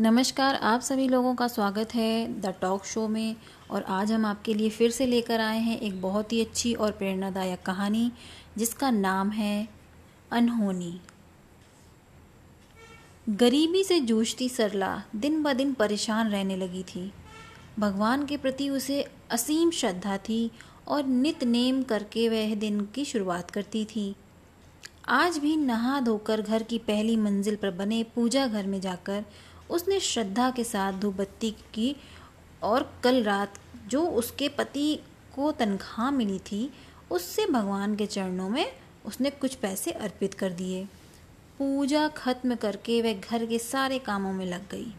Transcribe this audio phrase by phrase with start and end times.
[0.00, 3.36] नमस्कार, आप सभी लोगों का स्वागत है द टॉक शो में।
[3.70, 6.92] और आज हम आपके लिए फिर से लेकर आए हैं एक बहुत ही अच्छी और
[6.92, 8.12] प्रेरणादायक कहानी,
[8.58, 9.68] जिसका नाम है
[10.32, 11.00] अनहोनी।
[13.28, 17.12] गरीबी से जूझती सरला दिन ब दिन परेशान रहने लगी थी।
[17.78, 20.50] भगवान के प्रति उसे असीम श्रद्धा थी
[20.88, 24.14] और नित नेम करके वह दिन की शुरुआत करती थी।
[25.08, 29.24] आज भी नहा धोकर घर की पहली मंजिल पर बने पूजा घर में जाकर
[29.70, 31.96] उसने श्रद्धा के साथ धूपबत्ती की
[32.62, 34.98] और कल रात जो उसके पति
[35.34, 36.70] को तनख्वाह मिली थी,
[37.10, 38.72] उससे भगवान के चरणों में
[39.06, 40.84] उसने कुछ पैसे अर्पित कर दिए।
[41.58, 44.94] पूजा खत्म करके वह घर के सारे कामों में लग गई।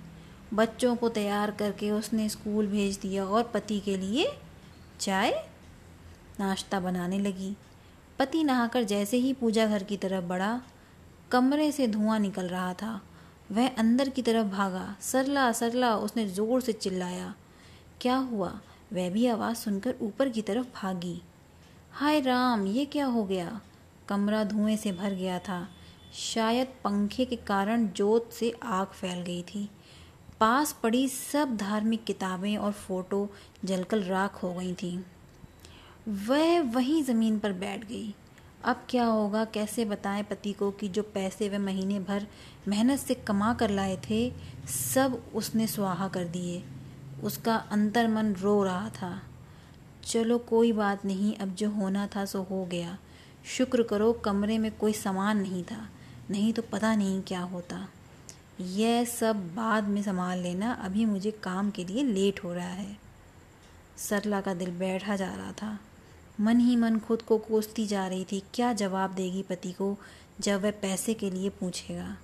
[0.53, 4.31] बच्चों को तैयार करके उसने स्कूल भेज दिया और पति के लिए
[4.99, 5.31] चाय,
[6.39, 7.55] नाश्ता बनाने लगी।
[8.19, 10.61] पति नहाकर जैसे ही पूजा घर की तरफ़ बढ़ा,
[11.31, 13.01] कमरे से धुआँ निकल रहा था।
[13.51, 17.35] वह अंदर की तरफ़ भागा। सरला सरला, उसने ज़ोर से चिल्लाया।
[18.01, 18.59] क्या हुआ?
[18.93, 21.21] वह भी आवाज़ सुनकर ऊपर की तरफ़ भागी।
[21.91, 23.61] हाय राम, ये क्या हो गया?
[24.07, 25.67] कमरा धुएँ से भर गया था।
[26.13, 29.69] शायद पंखे के कारण जोत से आग फैल गई थी।
[30.39, 33.29] पास पड़ी सब धार्मिक किताबें और फ़ोटो
[33.65, 35.05] जलकर राख हो गई थी।
[36.07, 38.15] वह वहीं ज़मीन पर बैठ गई।
[38.63, 39.45] अब क्या होगा?
[39.45, 42.27] कैसे बताएँ पति को कि जो पैसे वह महीने भर
[42.67, 44.33] मेहनत से कमा कर लाए थे,
[44.67, 46.63] सब उसने सुहा कर दिए।
[47.23, 49.21] उसका अंतर मन रो रहा था।
[50.03, 52.97] चलो कोई बात नहीं, अब जो होना था सो हो गया।
[53.45, 55.89] शुक्र करो कमरे में कोई सामान नहीं था,
[56.29, 57.87] नहीं तो पता नहीं क्या होता।
[58.59, 62.97] यह सब बाद में संभाल लेना, अभी मुझे काम के लिए लेट हो रहा है।
[63.97, 65.79] सरला का दिल बैठा जा रहा था।
[66.41, 69.97] मन ही मन खुद को कोसती जा रही थी, क्या जवाब देगी पति को
[70.39, 72.17] जब वह पैसे के लिए पूछेगा?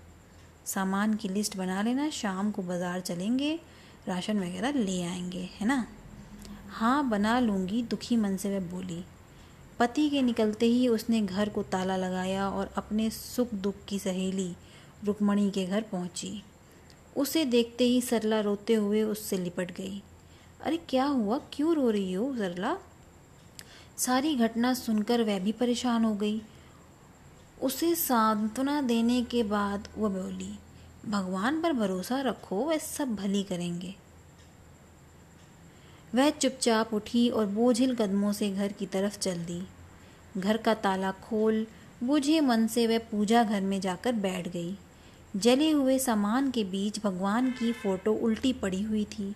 [0.66, 3.60] सामान की लिस्ट बना लेना, शाम को बाज़ार चलेंगे,
[4.08, 5.88] राशन वगैरह ले आएँगे, है ना?
[6.70, 9.06] हाँ बना लूँगी, दुखी मन से वह बोली।
[9.80, 14.56] पति के निकलते ही उसने घर को ताला लगाया और अपने सुख दुख की सहेली
[15.04, 16.44] रुक्मणी के घर पहुँची।
[17.18, 20.04] उसे देखते ही सरला रोते हुए उससे लिपट गई।
[20.62, 21.42] अरे, क्या हुआ?
[21.54, 22.78] क्यों रो रही हो सरला?
[23.97, 26.41] सारी घटना सुनकर वह भी परेशान हो गई।
[27.61, 30.59] उसे सांत्वना देने के बाद वह बोली,
[31.09, 33.95] भगवान पर भरोसा रखो, वह सब भली करेंगे।
[36.16, 39.67] वह चुपचाप उठी और बोझिल कदमों से घर की तरफ़ चल दी।
[40.38, 41.67] घर का ताला खोल,
[42.03, 44.77] बूझे मन से वह पूजा घर में जाकर बैठ गई।
[45.35, 49.35] जले हुए सामान के बीच भगवान की फ़ोटो उल्टी पड़ी हुई थी।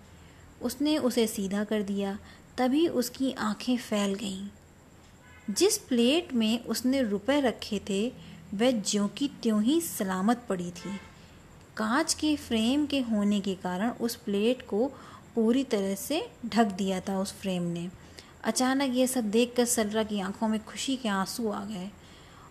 [0.62, 2.18] उसने उसे सीधा कर दिया
[2.58, 4.48] तभी उसकी आँखें फैल गईं।
[5.54, 8.12] जिस प्लेट में उसने रुपए रखे थे,
[8.54, 11.00] वह ज्यों की त्यों ही सलामत पड़ी थी।
[11.76, 14.92] कांच के फ्रेम के होने के कारण उस प्लेट को
[15.34, 17.90] पूरी तरह से ढक दिया था उस फ्रेम ने।
[18.44, 21.90] अचानक ये सब देखकर सलरा की आँखों में खुशी के आँसू आ गए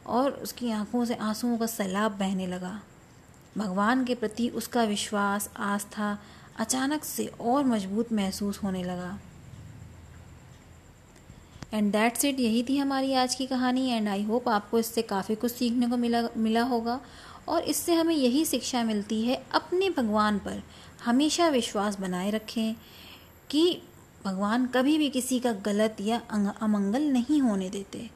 [0.06, 2.82] और उसकी आँखों से आंसुओं का सैलाब बहने लगा।
[3.58, 6.20] भगवान के प्रति उसका विश्वास, आस्था
[6.58, 9.20] अचानक से और मज़बूत महसूस होने लगा।
[11.74, 15.36] एंड दैट्स इट यही थी हमारी आज की कहानी एंड आई होप आपको इससे काफ़ी
[15.36, 17.00] कुछ सीखने को मिला मिला होगा।
[17.48, 20.62] और इससे हमें यही शिक्षा मिलती है अपने भगवान पर।
[21.06, 22.76] हमेशा विश्वास बनाए रखें
[23.50, 23.82] कि
[24.26, 26.22] भगवान कभी भी किसी का गलत या
[26.62, 28.10] अमंगल नहीं होने देते।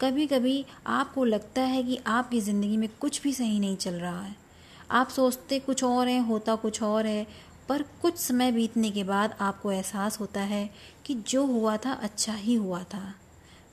[0.00, 4.20] कभी कभी आपको लगता है कि आपकी ज़िंदगी में कुछ भी सही नहीं चल रहा
[4.22, 4.34] है।
[4.90, 7.26] आप सोचते कुछ और है, होता कुछ और है
[7.68, 10.68] पर कुछ समय बीतने के बाद आपको एहसास होता है
[11.06, 13.14] कि जो हुआ था अच्छा ही हुआ था।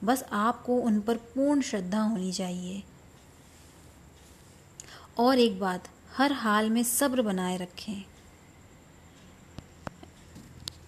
[0.04, 2.84] बस आपको उन पर पूर्ण श्रद्धा होनी चाहिए।
[5.18, 5.88] और एक बात,
[6.18, 8.04] हर हाल में सब्र बनाए रखें।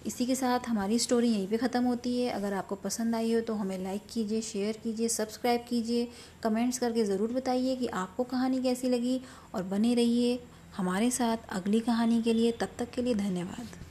[0.06, 3.40] इसी के साथ हमारी स्टोरी यहीं पे ख़त्म होती है। अगर आपको पसंद आई हो
[3.40, 6.08] तो हमें लाइक कीजिए, शेयर कीजिए, सब्सक्राइब कीजिए।
[6.42, 9.20] कमेंट्स करके ज़रूर बताइए कि आपको कहानी कैसी लगी।
[9.54, 10.38] और बने रहिए
[10.76, 13.85] हमारे साथ अगली कहानी के लिए तब तक के लिए धन्यवाद।